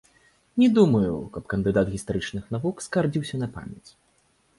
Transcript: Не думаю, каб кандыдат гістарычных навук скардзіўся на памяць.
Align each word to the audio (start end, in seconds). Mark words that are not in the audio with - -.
Не 0.61 0.69
думаю, 0.77 1.11
каб 1.35 1.43
кандыдат 1.53 1.91
гістарычных 1.97 2.47
навук 2.55 2.81
скардзіўся 2.87 3.35
на 3.43 3.51
памяць. 3.59 3.89